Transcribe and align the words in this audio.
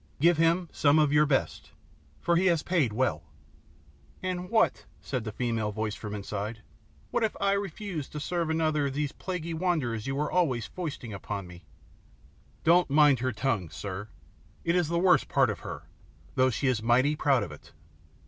Give 0.19 0.37
him 0.37 0.67
some 0.71 0.97
of 0.97 1.13
your 1.13 1.27
best, 1.27 1.73
for 2.19 2.35
he 2.35 2.47
has 2.47 2.63
paid 2.63 2.91
well." 2.91 3.21
"And 4.23 4.49
what," 4.49 4.85
said 4.99 5.27
a 5.27 5.31
female 5.31 5.71
voice 5.71 5.93
from 5.93 6.15
inside, 6.15 6.63
"what 7.11 7.23
if 7.23 7.35
I 7.39 7.51
refused 7.51 8.11
to 8.13 8.19
serve 8.19 8.49
another 8.49 8.87
of 8.87 8.95
these 8.95 9.11
plaguy 9.11 9.53
wanderers 9.53 10.07
you 10.07 10.19
are 10.19 10.31
always 10.31 10.65
foisting 10.65 11.13
upon 11.13 11.45
me?" 11.45 11.65
"Don't 12.63 12.89
mind 12.89 13.19
her 13.19 13.31
tongue, 13.31 13.69
sir. 13.69 14.07
It's 14.63 14.89
the 14.89 14.97
worst 14.97 15.27
part 15.27 15.51
of 15.51 15.59
her, 15.59 15.83
though 16.33 16.49
she 16.49 16.65
is 16.65 16.81
mighty 16.81 17.15
proud 17.15 17.43
of 17.43 17.51
it. 17.51 17.71